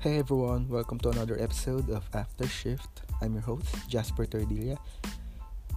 Hey 0.00 0.16
everyone, 0.16 0.64
welcome 0.72 0.96
to 1.04 1.12
another 1.12 1.36
episode 1.36 1.92
of 1.92 2.08
After 2.16 2.48
Shift. 2.48 3.04
I'm 3.20 3.36
your 3.36 3.44
host, 3.44 3.68
Jasper 3.84 4.24
Tordilla. 4.24 4.80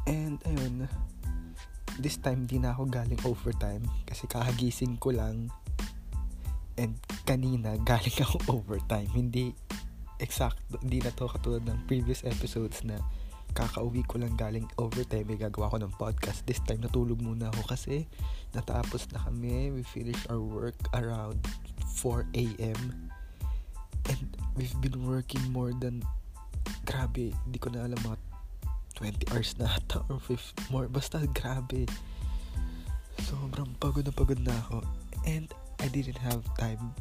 And 0.07 0.39
ayun, 0.47 0.88
this 1.99 2.15
time 2.23 2.47
di 2.47 2.55
na 2.55 2.71
ako 2.71 2.88
galing 2.88 3.20
overtime 3.28 3.83
kasi 4.07 4.23
kakagising 4.32 4.96
ko 5.04 5.11
lang 5.11 5.51
and 6.79 6.96
kanina 7.28 7.75
galing 7.83 8.15
ako 8.23 8.39
overtime. 8.64 9.11
Hindi 9.11 9.51
exact, 10.24 10.64
hindi 10.79 11.04
na 11.04 11.11
to 11.11 11.28
katulad 11.28 11.68
ng 11.68 11.83
previous 11.83 12.24
episodes 12.24 12.79
na 12.87 13.04
kakauwi 13.51 14.07
ko 14.07 14.24
lang 14.24 14.39
galing 14.39 14.71
overtime 14.79 15.28
may 15.28 15.36
gagawa 15.36 15.68
ko 15.68 15.83
ng 15.83 15.92
podcast 16.00 16.47
this 16.47 16.64
time 16.64 16.79
natulog 16.79 17.19
muna 17.19 17.51
ako 17.51 17.75
kasi 17.75 18.07
natapos 18.55 19.04
na 19.11 19.19
kami 19.19 19.68
we 19.75 19.83
finished 19.83 20.24
our 20.32 20.39
work 20.39 20.79
around 20.96 21.43
4 22.00 22.24
a.m. 22.39 23.11
we've 24.56 24.75
been 24.82 24.96
working 25.06 25.42
more 25.52 25.74
than 25.78 26.02
grabe 26.86 27.34
hindi 27.48 27.57
ko 27.60 27.74
na 27.74 27.86
alam 27.86 28.00
mga 28.04 28.20
20 29.02 29.34
hours 29.34 29.57
na 29.57 29.68
ata 29.74 30.06
or 30.07 30.21
5 30.21 30.74
more 30.74 30.88
basta 30.88 31.24
grabe 31.34 31.89
sobrang 33.26 33.70
pagod 33.81 34.06
na 34.06 34.14
pagod 34.14 34.39
na 34.42 34.53
ako 34.67 34.86
and 35.26 35.50
I 35.81 35.89
didn't 35.89 36.22
have 36.22 36.44
time 36.56 36.94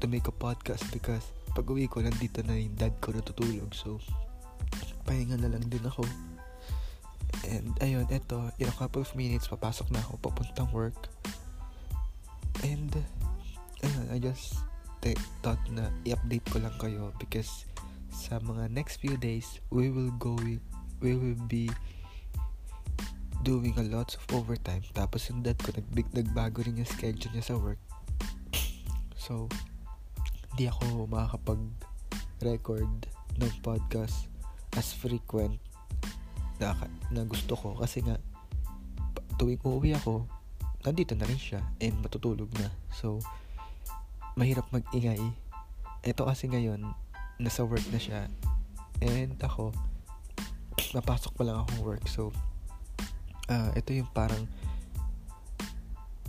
to 0.00 0.06
make 0.06 0.30
a 0.30 0.34
podcast 0.34 0.86
because 0.94 1.24
pag 1.54 1.66
uwi 1.66 1.90
ko 1.90 2.00
nandito 2.02 2.40
na 2.46 2.56
yung 2.56 2.74
dad 2.78 2.94
ko 3.02 3.12
natutulog 3.12 3.70
so 3.74 4.00
pahinga 5.04 5.36
na 5.38 5.52
lang 5.52 5.64
din 5.68 5.84
ako. 5.84 6.02
And 7.44 7.76
ayun, 7.84 8.08
eto, 8.08 8.48
in 8.56 8.68
a 8.68 8.76
couple 8.76 9.04
of 9.04 9.12
minutes, 9.12 9.48
papasok 9.52 9.92
na 9.92 10.00
ako 10.00 10.16
papuntang 10.20 10.72
work. 10.72 10.96
And, 12.64 12.90
ayun, 13.84 14.06
I 14.08 14.16
just 14.16 14.56
th- 15.04 15.20
thought 15.44 15.60
na 15.68 15.92
i-update 16.08 16.48
ko 16.48 16.64
lang 16.64 16.72
kayo 16.80 17.12
because 17.20 17.68
sa 18.08 18.40
mga 18.40 18.72
next 18.72 19.04
few 19.04 19.20
days, 19.20 19.60
we 19.68 19.92
will 19.92 20.16
go, 20.16 20.32
we 21.04 21.12
will 21.12 21.36
be 21.44 21.68
doing 23.44 23.76
a 23.76 23.84
lots 23.84 24.16
of 24.16 24.24
overtime. 24.32 24.80
Tapos 24.96 25.28
yung 25.28 25.44
dad 25.44 25.60
ko, 25.60 25.76
nag 25.76 26.08
nagbago 26.16 26.64
rin 26.64 26.80
yung 26.80 26.88
schedule 26.88 27.36
niya 27.36 27.52
sa 27.52 27.60
work. 27.60 27.80
So, 29.20 29.52
hindi 30.56 30.72
ako 30.72 31.04
makakapag-record 31.12 33.12
ng 33.36 33.52
podcast 33.60 34.32
as 34.78 34.94
frequent 34.96 35.60
na, 36.62 36.74
na 37.10 37.26
gusto 37.26 37.58
ko 37.58 37.74
kasi 37.78 38.02
nga 38.06 38.18
tuwing 39.38 39.62
uuwi 39.66 39.98
ako 39.98 40.26
nandito 40.86 41.18
na 41.18 41.26
rin 41.26 41.40
siya 41.40 41.58
and 41.82 41.96
matutulog 41.98 42.46
na 42.60 42.70
so 42.94 43.18
mahirap 44.34 44.66
magingay. 44.74 45.22
Ito 46.02 46.26
kasi 46.26 46.50
ngayon 46.50 46.82
nasa 47.38 47.62
work 47.62 47.82
na 47.94 47.98
siya. 48.02 48.26
And 49.02 49.38
ako 49.38 49.70
napasok 50.94 51.34
pa 51.34 51.42
lang 51.46 51.62
akong 51.62 51.82
work. 51.82 52.04
So 52.10 52.34
uh, 53.50 53.70
ito 53.74 53.94
yung 53.94 54.10
parang 54.10 54.46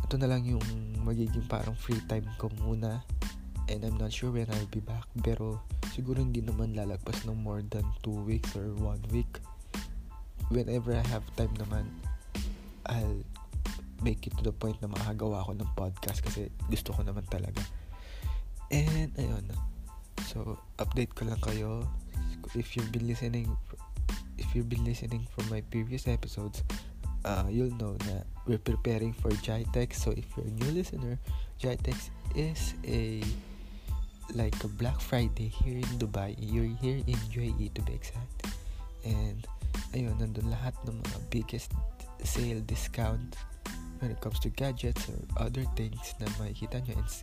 ito 0.06 0.16
na 0.22 0.30
lang 0.30 0.46
yung 0.46 0.62
magiging 1.02 1.46
parang 1.50 1.74
free 1.74 2.02
time 2.06 2.26
ko 2.38 2.50
muna. 2.62 3.02
And 3.66 3.82
I'm 3.82 3.98
not 3.98 4.14
sure 4.14 4.30
when 4.30 4.46
I'll 4.54 4.70
be 4.70 4.82
back. 4.82 5.10
Pero 5.26 5.66
siguro 5.90 6.22
hindi 6.22 6.46
naman 6.46 6.78
lalagpas 6.78 7.26
ng 7.26 7.42
more 7.42 7.66
than 7.66 7.86
2 8.06 8.30
weeks 8.30 8.54
or 8.54 8.70
1 8.78 9.10
week. 9.10 9.42
Whenever 10.54 10.94
I 10.94 11.02
have 11.10 11.26
time 11.34 11.54
naman 11.58 11.90
I'll 12.86 13.26
make 14.06 14.30
it 14.30 14.38
to 14.38 14.46
the 14.46 14.54
point 14.54 14.78
na 14.86 14.86
makagawa 14.86 15.42
ako 15.42 15.58
ng 15.58 15.70
podcast 15.74 16.22
kasi 16.22 16.54
gusto 16.70 16.94
ko 16.94 17.02
naman 17.02 17.26
talaga 17.26 17.66
and 18.72 19.12
ayun 19.18 19.46
so 20.30 20.58
update 20.82 21.14
ko 21.14 21.26
lang 21.30 21.40
kayo 21.42 21.86
if 22.58 22.74
you've 22.78 22.92
been 22.92 23.06
listening 23.06 23.50
if 24.38 24.52
you've 24.54 24.70
been 24.70 24.84
listening 24.84 25.24
from 25.34 25.46
my 25.50 25.62
previous 25.74 26.08
episodes 26.08 26.64
uh, 27.26 27.46
you'll 27.50 27.74
know 27.82 27.98
na 28.10 28.22
we're 28.46 28.62
preparing 28.62 29.14
for 29.14 29.34
Jitex 29.42 30.02
so 30.02 30.14
if 30.14 30.26
you're 30.38 30.48
a 30.50 30.56
new 30.62 30.72
listener 30.72 31.18
Jitex 31.62 32.10
is 32.36 32.76
a 32.86 33.24
like 34.34 34.58
a 34.64 34.68
Black 34.68 35.00
Friday 35.00 35.48
here 35.48 35.78
in 35.78 35.92
Dubai. 36.02 36.34
You're 36.40 36.74
here 36.82 37.04
in 37.06 37.20
UAE 37.30 37.74
to 37.76 37.82
be 37.84 37.94
exact. 37.94 38.50
And 39.06 39.46
ayun, 39.94 40.18
nandun 40.18 40.50
lahat 40.50 40.74
ng 40.90 40.98
mga 40.98 41.20
biggest 41.30 41.70
sale 42.26 42.64
discount 42.66 43.38
when 44.02 44.10
it 44.10 44.18
comes 44.24 44.42
to 44.42 44.50
gadgets 44.50 45.06
or 45.14 45.20
other 45.38 45.62
things 45.78 46.18
na 46.18 46.26
makikita 46.42 46.82
nyo. 46.82 46.98
It's 47.06 47.22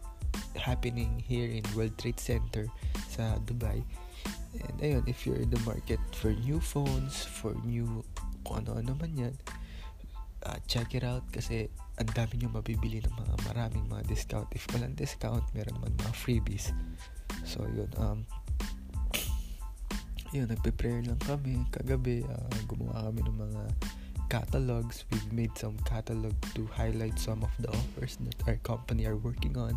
happening 0.56 1.18
here 1.18 1.50
in 1.50 1.64
World 1.74 1.96
Trade 1.98 2.20
Center 2.20 2.68
sa 3.10 3.38
Dubai. 3.42 3.82
And 4.52 4.76
ayun, 4.80 5.04
if 5.08 5.24
you're 5.24 5.40
in 5.40 5.50
the 5.50 5.60
market 5.64 6.00
for 6.12 6.32
new 6.44 6.60
phones, 6.60 7.24
for 7.24 7.56
new 7.64 8.04
kung 8.44 8.66
ano-ano 8.66 8.92
man 8.98 9.12
yan, 9.16 9.34
uh, 10.46 10.58
check 10.66 10.94
it 10.94 11.04
out 11.06 11.22
kasi 11.30 11.70
ang 12.00 12.10
dami 12.12 12.42
nyo 12.42 12.50
mabibili 12.52 12.98
ng 13.00 13.14
mga 13.14 13.34
maraming 13.52 13.84
mga 13.88 14.04
discount. 14.08 14.48
If 14.52 14.66
walang 14.74 14.96
discount, 14.98 15.44
meron 15.54 15.78
naman 15.80 15.92
mga 15.98 16.14
freebies. 16.16 16.72
So, 17.44 17.64
yun. 17.68 17.90
Um, 17.96 18.24
yun, 20.34 20.48
nagpe-prayer 20.48 21.04
lang 21.04 21.20
kami. 21.22 21.62
Kagabi, 21.70 22.24
uh, 22.26 22.56
gumawa 22.66 23.12
kami 23.12 23.20
ng 23.24 23.38
mga 23.38 23.62
catalogs. 24.32 25.04
We've 25.12 25.32
made 25.32 25.54
some 25.60 25.76
catalog 25.84 26.32
to 26.56 26.64
highlight 26.72 27.20
some 27.20 27.44
of 27.44 27.52
the 27.60 27.68
offers 27.68 28.16
that 28.24 28.40
our 28.48 28.56
company 28.64 29.04
are 29.04 29.20
working 29.20 29.60
on. 29.60 29.76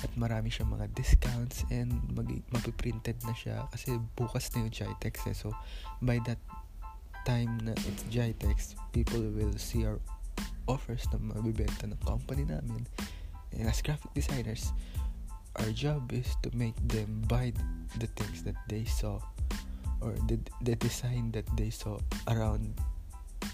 At 0.00 0.10
marami 0.16 0.48
siyang 0.48 0.72
mga 0.72 0.96
discounts 0.96 1.68
and 1.68 1.92
mag 2.16 2.30
mapiprinted 2.48 3.20
na 3.28 3.36
siya 3.36 3.68
kasi 3.68 4.00
bukas 4.16 4.48
na 4.56 4.64
yung 4.64 4.72
Jitex 4.72 5.28
eh. 5.28 5.36
So, 5.36 5.52
by 6.00 6.16
that 6.24 6.40
time 7.28 7.60
na 7.62 7.76
it's 7.76 8.08
Jitex, 8.08 8.74
people 8.96 9.20
will 9.20 9.54
see 9.60 9.84
our 9.84 10.00
offers 10.64 11.04
na 11.12 11.20
mabibenta 11.20 11.84
ng 11.84 12.00
company 12.02 12.48
namin. 12.48 12.88
And 13.52 13.68
as 13.68 13.84
graphic 13.84 14.10
designers, 14.16 14.72
our 15.60 15.70
job 15.76 16.08
is 16.12 16.32
to 16.42 16.48
make 16.56 16.76
them 16.88 17.20
buy 17.28 17.52
the 18.00 18.08
things 18.16 18.42
that 18.48 18.56
they 18.72 18.88
saw 18.88 19.20
or 20.00 20.16
the, 20.26 20.40
the 20.64 20.74
design 20.76 21.30
that 21.32 21.46
they 21.54 21.70
saw 21.70 21.98
around 22.26 22.74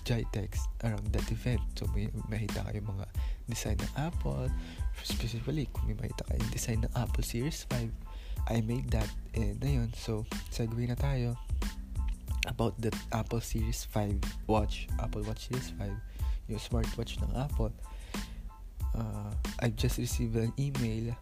Jitex, 0.09 0.65
around 0.81 1.13
that 1.13 1.29
event. 1.29 1.61
So, 1.77 1.85
may 1.93 2.09
makita 2.33 2.65
kayo 2.65 2.81
mga 2.81 3.05
design 3.45 3.77
ng 3.77 3.93
Apple. 4.01 4.49
Specifically, 5.05 5.69
kung 5.69 5.93
may 5.93 5.97
makita 6.01 6.25
kayo 6.33 6.41
design 6.49 6.89
ng 6.89 6.93
Apple 6.97 7.21
Series 7.21 7.69
5, 7.69 7.93
I 8.49 8.65
made 8.65 8.89
that. 8.97 9.13
And 9.37 9.61
ayun, 9.61 9.93
so, 9.93 10.25
segue 10.49 10.81
na 10.89 10.97
tayo 10.97 11.37
about 12.49 12.81
the 12.81 12.89
Apple 13.13 13.45
Series 13.45 13.85
5 13.93 14.49
watch, 14.49 14.89
Apple 14.97 15.21
Watch 15.29 15.53
Series 15.53 15.77
5, 15.77 15.93
yung 16.49 16.63
smartwatch 16.63 17.21
ng 17.21 17.33
Apple. 17.37 17.77
Uh, 18.97 19.37
I 19.61 19.69
just 19.77 20.01
received 20.01 20.41
an 20.41 20.57
email 20.57 21.13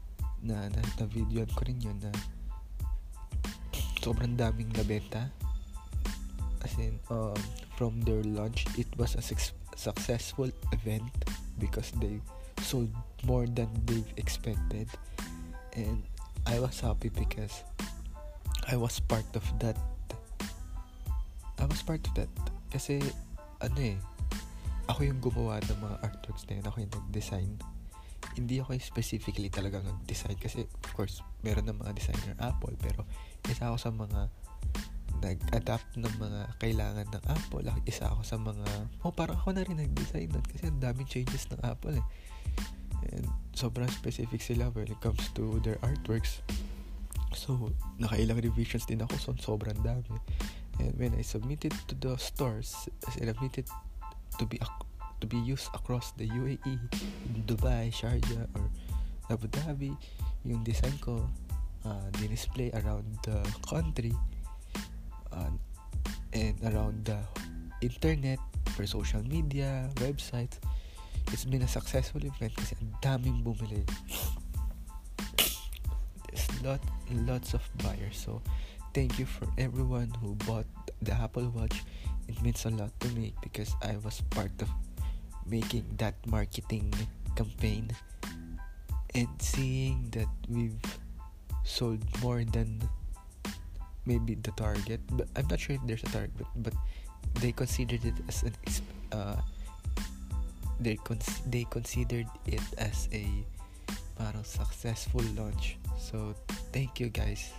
na, 0.47 0.71
na, 0.71 0.81
na 1.03 1.05
video 1.11 1.43
ko 1.51 1.67
rin 1.67 1.83
yun 1.83 1.99
na 1.99 2.15
sobrang 3.99 4.39
daming 4.39 4.71
nabenta. 4.79 5.27
As 6.63 6.79
in, 6.79 7.03
um, 7.11 7.35
from 7.77 8.01
their 8.03 8.25
launch, 8.25 8.67
it 8.77 8.89
was 8.97 9.15
a 9.15 9.23
su- 9.23 9.55
successful 9.77 10.51
event 10.73 11.13
because 11.61 11.93
they 12.01 12.21
sold 12.61 12.91
more 13.25 13.47
than 13.47 13.69
they've 13.85 14.13
expected. 14.17 14.89
And 15.77 16.03
I 16.47 16.59
was 16.59 16.81
happy 16.81 17.09
because 17.13 17.63
I 18.67 18.77
was 18.77 18.99
part 19.01 19.29
of 19.37 19.45
that 19.61 19.77
I 21.57 21.65
was 21.65 21.81
part 21.81 22.05
of 22.05 22.13
that. 22.21 22.29
Kasi, 22.69 23.01
ano 23.65 23.79
eh, 23.81 23.97
ako 24.87 25.09
yung 25.09 25.21
gumawa 25.25 25.59
ng 25.65 25.81
mga 25.81 25.97
artworks 26.05 26.45
na 26.47 26.61
yun. 26.61 26.65
Ako 26.69 26.77
yung 26.85 26.93
nag-design. 26.93 27.51
Hindi 28.37 28.61
ako 28.61 28.77
yung 28.77 28.85
specifically 28.85 29.49
talaga 29.49 29.81
nag-design. 29.81 30.37
Kasi, 30.37 30.69
of 30.69 30.91
course, 30.93 31.25
meron 31.41 31.65
ng 31.65 31.81
mga 31.81 31.97
designer 31.97 32.37
Apple. 32.39 32.77
Pero, 32.77 33.09
isa 33.49 33.73
ako 33.73 33.77
sa 33.81 33.91
mga 33.91 34.21
nag-adapt 35.23 35.97
ng 35.97 36.15
mga 36.21 36.41
kailangan 36.61 37.07
ng 37.11 37.25
Apple. 37.29 37.67
Isa 37.89 38.11
ako 38.11 38.23
sa 38.23 38.37
mga, 38.37 38.67
oh, 39.03 39.13
parang 39.13 39.39
ako 39.39 39.57
na 39.57 39.63
rin 39.65 39.81
nag-design 39.81 40.33
nun. 40.33 40.45
Kasi 40.45 40.69
ang 40.69 40.81
daming 40.81 41.09
changes 41.09 41.49
ng 41.53 41.61
Apple 41.65 41.99
eh. 41.99 42.07
And 43.13 43.27
sobrang 43.55 43.91
specific 43.93 44.43
sila 44.43 44.73
when 44.75 44.91
it 44.91 44.99
comes 44.99 45.31
to 45.39 45.63
their 45.63 45.79
artworks. 45.85 46.43
So, 47.37 47.73
nakailang 48.01 48.41
revisions 48.41 48.89
din 48.89 49.05
ako. 49.05 49.15
So, 49.21 49.29
sobrang 49.37 49.79
dami. 49.85 50.17
And 50.81 50.93
when 50.97 51.17
I 51.17 51.25
submitted 51.25 51.73
to 51.89 51.95
the 51.97 52.15
stores, 52.21 52.89
I 53.09 53.33
submitted 53.33 53.69
to 54.37 54.45
be 54.45 54.61
to 55.21 55.27
be 55.27 55.41
used 55.41 55.73
across 55.73 56.13
the 56.21 56.29
UAE, 56.29 56.77
Dubai, 57.49 57.89
Sharjah, 57.89 58.45
or 58.53 58.69
Abu 59.33 59.49
Dhabi, 59.49 59.97
yung 60.45 60.61
design 60.61 60.93
ko 61.01 61.25
uh, 61.89 62.07
display 62.21 62.69
around 62.77 63.07
the 63.25 63.41
country 63.65 64.13
uh, 65.37 65.53
and 66.33 66.57
around 66.65 67.05
the 67.05 67.21
internet 67.81 68.39
for 68.75 68.87
social 68.87 69.23
media, 69.23 69.89
websites. 69.97 70.59
It's 71.33 71.45
been 71.45 71.63
a 71.63 71.69
successful 71.69 72.23
event 72.25 72.55
kasi 72.55 72.77
ang 72.81 72.95
daming 73.03 73.43
bumili. 73.43 73.83
there's 76.37 76.63
lot 76.63 76.81
lots 77.25 77.55
of 77.55 77.65
buyers 77.81 78.13
so 78.13 78.43
thank 78.93 79.19
you 79.19 79.25
for 79.25 79.49
everyone 79.57 80.13
who 80.21 80.35
bought 80.45 80.69
the 81.01 81.13
apple 81.13 81.49
watch 81.57 81.81
it 82.29 82.37
means 82.43 82.65
a 82.67 82.71
lot 82.71 82.93
to 83.01 83.09
me 83.17 83.33
because 83.41 83.73
i 83.83 83.97
was 84.05 84.21
part 84.29 84.53
of 84.61 84.69
making 85.49 85.85
that 85.97 86.15
marketing 86.27 86.93
campaign 87.37 87.89
and 89.15 89.29
seeing 89.41 90.05
that 90.11 90.29
we've 90.49 90.77
sold 91.65 92.05
more 92.21 92.45
than 92.45 92.77
maybe 94.07 94.39
the 94.41 94.55
target 94.55 95.03
but 95.13 95.27
i'm 95.37 95.47
not 95.51 95.59
sure 95.59 95.77
if 95.77 95.83
there's 95.85 96.03
a 96.07 96.13
target 96.15 96.33
but, 96.39 96.49
but 96.57 96.75
they 97.43 97.53
considered 97.53 98.03
it 98.05 98.15
as 98.29 98.43
an 98.43 98.55
uh, 99.13 99.37
they 100.81 100.97
cons- 100.97 101.43
they 101.49 101.65
considered 101.69 102.29
it 102.47 102.65
as 102.79 103.09
a 103.13 103.25
parang 104.17 104.45
successful 104.45 105.25
launch. 105.37 105.77
So 106.01 106.35
thank 106.73 107.01
you 107.01 107.09
guys 107.09 107.53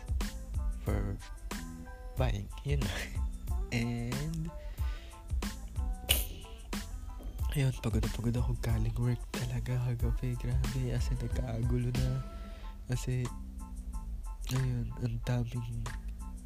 for 0.85 1.17
buying 2.17 2.49
know 2.65 2.97
and 3.71 4.49
ayun 7.53 7.73
pagod 7.81 8.01
na 8.05 8.09
pagod 8.13 8.35
ako 8.38 8.53
galing 8.61 8.97
work 8.97 9.21
talaga 9.33 9.77
kagabi 9.85 10.33
grabe 10.38 10.83
as 10.94 11.09
in 11.09 11.17
nagkaagulo 11.21 11.89
na. 11.94 12.21
Kasi 12.89 13.25
ayun 14.53 14.89
ang 15.01 15.17
daming 15.25 15.85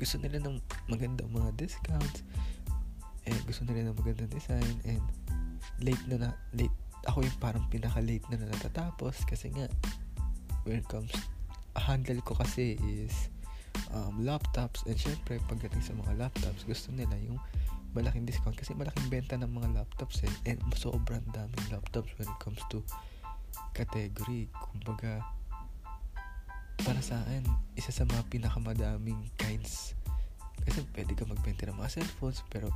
gusto 0.01 0.17
nila 0.17 0.41
ng 0.41 0.57
magandang 0.89 1.29
mga 1.29 1.53
discounts. 1.61 2.25
And 3.29 3.37
gusto 3.45 3.61
nila 3.69 3.93
ng 3.93 3.95
magandang 4.01 4.33
design. 4.33 4.73
And 4.89 5.05
late 5.85 6.01
na 6.09 6.17
na 6.17 6.29
late 6.57 6.73
ako 7.05 7.21
yung 7.21 7.37
parang 7.37 7.69
pinaka 7.69 8.01
late 8.01 8.25
na 8.33 8.41
na 8.41 8.49
natatapos. 8.49 9.21
Kasi 9.29 9.53
nga 9.53 9.69
when 10.65 10.81
it 10.81 10.89
comes 10.89 11.13
handle 11.77 12.17
ko 12.25 12.33
kasi 12.33 12.81
is 12.81 13.29
um, 13.93 14.25
laptops. 14.25 14.81
And 14.89 14.97
syempre 14.97 15.37
pagdating 15.45 15.85
sa 15.85 15.93
mga 15.93 16.17
laptops 16.17 16.65
gusto 16.65 16.89
nila 16.89 17.13
yung 17.21 17.37
malaking 17.93 18.25
discount. 18.25 18.57
Kasi 18.57 18.73
malaking 18.73 19.05
benta 19.13 19.37
ng 19.37 19.53
mga 19.53 19.69
laptops 19.77 20.25
eh. 20.25 20.33
And 20.49 20.57
sobrang 20.73 21.21
daming 21.29 21.65
laptops 21.69 22.09
when 22.17 22.25
it 22.25 22.39
comes 22.41 22.65
to 22.73 22.81
category. 23.77 24.49
Kumbaga 24.49 25.21
para 26.83 27.01
sa 27.01 27.21
akin 27.25 27.43
isa 27.77 27.93
sa 27.93 28.03
mga 28.07 28.25
pinakamadaming 28.29 29.19
kinds 29.37 29.93
kasi 30.61 30.85
pwede 30.93 31.17
ka 31.17 31.25
magbenta 31.25 31.65
ng 31.69 31.77
mga 31.77 32.01
cellphones 32.01 32.45
pero 32.49 32.69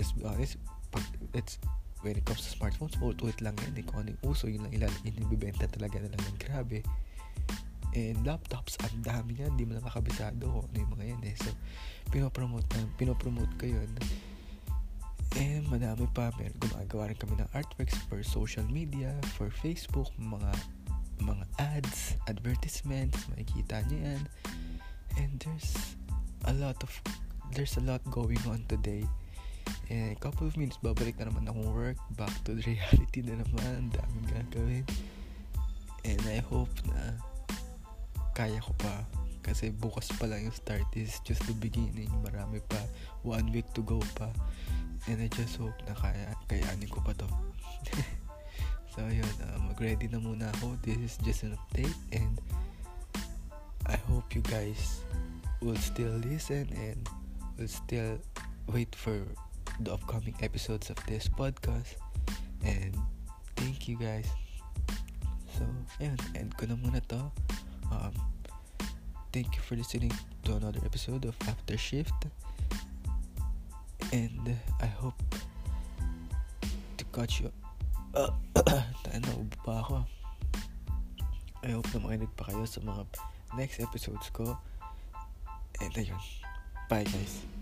let's 0.00 0.12
be 0.16 0.24
honest 0.24 0.56
pag 0.92 1.04
it's 1.36 1.60
when 2.06 2.16
it 2.16 2.24
comes 2.24 2.46
to 2.46 2.50
smartphones, 2.54 2.94
ultuit 3.02 3.42
lang 3.42 3.58
yan. 3.66 3.80
Eh. 3.80 3.84
Kung 3.86 4.06
ano 4.06 4.14
yung 4.14 4.22
uso, 4.30 4.46
yun 4.46 4.62
lang 4.62 4.74
ilan, 4.78 4.92
inibibenta 5.02 5.66
talaga 5.66 5.98
na 5.98 6.12
lang 6.14 6.22
ng 6.22 6.38
grabe. 6.38 6.86
And 7.96 8.22
laptops, 8.22 8.76
ang 8.86 9.02
dami 9.02 9.40
yan. 9.42 9.58
Hindi 9.58 9.66
mo 9.66 9.74
lang 9.74 9.86
kakabisado 9.88 10.46
kung 10.46 10.66
ano 10.70 10.76
yung 10.76 10.92
mga 10.94 11.04
yan 11.16 11.22
eh. 11.26 11.34
So, 11.40 11.50
pinopromote 12.14 12.68
na, 12.76 12.86
pinopromote 12.94 13.54
ko 13.56 13.66
yun. 13.66 13.90
And 15.34 15.66
madami 15.66 16.06
pa. 16.14 16.30
Meron 16.38 16.54
gumagawa 16.62 17.10
rin 17.10 17.18
kami 17.18 17.34
ng 17.40 17.50
artworks 17.56 17.96
for 18.06 18.20
social 18.22 18.64
media, 18.68 19.16
for 19.34 19.48
Facebook, 19.50 20.12
mga 20.20 20.52
mga 21.20 21.44
ads, 21.58 22.20
advertisements, 22.28 23.28
makikita 23.32 23.84
niyo 23.88 23.98
yan. 24.14 24.22
And 25.16 25.32
there's 25.40 25.96
a 26.44 26.54
lot 26.56 26.76
of 26.84 26.92
there's 27.56 27.78
a 27.80 27.84
lot 27.84 28.04
going 28.12 28.42
on 28.50 28.66
today 28.68 29.08
And 29.90 30.12
a 30.12 30.18
couple 30.18 30.46
of 30.46 30.56
minutes, 30.56 30.78
babalik 30.82 31.18
na 31.18 31.30
naman 31.30 31.46
akong 31.46 31.70
work. 31.70 31.98
Back 32.18 32.34
to 32.46 32.58
the 32.58 32.62
reality 32.70 33.22
na 33.22 33.38
naman. 33.38 33.86
Ang 33.86 33.90
daming 33.94 34.26
gagawin. 34.30 34.84
And 36.06 36.22
I 36.26 36.42
hope 36.42 36.70
na 36.90 37.18
kaya 38.34 38.58
ko 38.62 38.74
pa. 38.78 39.06
Kasi 39.46 39.70
bukas 39.70 40.10
pa 40.18 40.26
lang 40.26 40.42
yung 40.42 40.54
start 40.54 40.86
is 40.98 41.22
just 41.22 41.42
the 41.46 41.54
beginning. 41.54 42.10
Marami 42.26 42.58
pa. 42.66 42.82
One 43.22 43.50
week 43.54 43.70
to 43.78 43.82
go 43.86 44.02
pa. 44.18 44.30
And 45.06 45.22
I 45.22 45.30
just 45.30 45.54
hope 45.58 45.78
na 45.86 45.94
kaya, 45.94 46.34
kayanin 46.50 46.90
ko 46.90 46.98
pa 46.98 47.14
to. 47.14 47.28
so 48.94 49.06
yun, 49.06 49.34
mag-ready 49.76 50.08
na 50.08 50.16
muna 50.16 50.48
ako. 50.56 50.72
This 50.80 50.96
is 51.04 51.14
just 51.20 51.44
an 51.44 51.52
update 51.52 51.92
and 52.08 52.40
I 53.84 54.00
hope 54.08 54.32
you 54.32 54.40
guys 54.40 55.04
will 55.60 55.76
still 55.76 56.16
listen 56.24 56.64
and 56.72 56.96
will 57.60 57.68
still 57.68 58.16
wait 58.72 58.96
for 58.96 59.20
the 59.84 59.92
upcoming 59.92 60.32
episodes 60.40 60.88
of 60.88 60.96
this 61.04 61.28
podcast. 61.28 62.00
And 62.64 62.96
thank 63.60 63.84
you 63.84 64.00
guys. 64.00 64.24
So, 65.60 65.68
ayun, 66.00 66.16
end 66.32 66.56
ko 66.56 66.72
na 66.72 66.80
muna 66.80 67.04
to. 67.12 67.28
Um, 67.92 68.16
thank 69.28 69.52
you 69.52 69.60
for 69.60 69.76
listening 69.76 70.16
to 70.48 70.56
another 70.56 70.80
episode 70.88 71.28
of 71.28 71.36
After 71.52 71.76
Shift. 71.76 72.32
And 74.08 74.56
I 74.80 74.88
hope 74.88 75.20
to 76.96 77.04
catch 77.12 77.44
you. 77.44 77.52
Uh, 78.14 78.30
tayo 79.04 79.18
na, 79.22 79.32
ubo 79.34 79.56
pa 79.64 79.82
ako. 79.82 79.96
I 81.66 81.74
hope 81.74 81.90
na 81.96 82.04
makinig 82.04 82.32
pa 82.38 82.46
kayo 82.52 82.62
sa 82.68 82.78
mga 82.84 83.02
next 83.58 83.82
episodes 83.82 84.30
ko. 84.30 84.54
And 85.82 85.92
ayun. 85.96 86.20
Bye 86.86 87.08
guys. 87.08 87.55